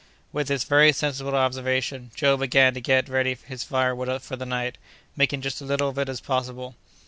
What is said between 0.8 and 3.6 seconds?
sensible observation, Joe began to get ready